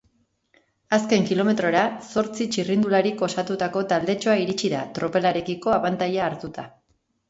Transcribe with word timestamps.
Azken 0.97 1.27
kilometrora 1.31 1.83
zortzi 2.07 2.49
txirrindularik 2.57 3.23
osatutako 3.29 3.87
taldetxoa 3.95 4.39
iritsi 4.49 4.75
da, 4.77 4.85
tropelarekiko 5.01 5.81
abantaila 5.81 6.31
hartuta. 6.31 6.73